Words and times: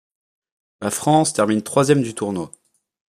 La 0.81 0.89
France 0.89 1.31
termine 1.31 1.61
troisième 1.61 2.01
du 2.01 2.15
tournoi. 2.15 2.51